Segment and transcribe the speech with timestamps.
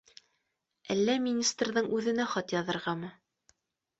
[0.95, 3.13] Әллә министрҙың үҙенә хат яҙырғамы?